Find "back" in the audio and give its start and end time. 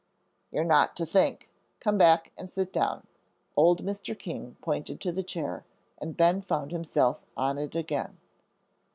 1.99-2.31